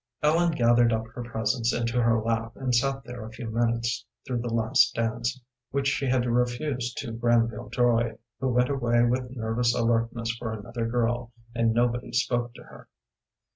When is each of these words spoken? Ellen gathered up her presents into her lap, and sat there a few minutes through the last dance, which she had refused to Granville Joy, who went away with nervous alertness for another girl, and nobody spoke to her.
Ellen 0.23 0.49
gathered 0.53 0.91
up 0.91 1.05
her 1.13 1.21
presents 1.21 1.71
into 1.71 2.01
her 2.01 2.19
lap, 2.19 2.53
and 2.55 2.73
sat 2.73 3.03
there 3.03 3.23
a 3.23 3.31
few 3.31 3.51
minutes 3.51 4.03
through 4.25 4.39
the 4.39 4.51
last 4.51 4.95
dance, 4.95 5.39
which 5.69 5.85
she 5.87 6.07
had 6.07 6.25
refused 6.25 6.97
to 7.01 7.11
Granville 7.11 7.69
Joy, 7.69 8.17
who 8.39 8.47
went 8.49 8.69
away 8.69 9.03
with 9.03 9.37
nervous 9.37 9.75
alertness 9.75 10.35
for 10.39 10.53
another 10.53 10.87
girl, 10.87 11.31
and 11.53 11.71
nobody 11.71 12.11
spoke 12.13 12.51
to 12.55 12.63
her. 12.63 12.87